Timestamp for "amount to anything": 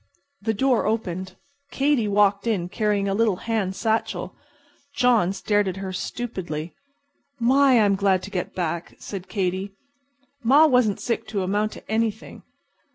11.43-12.41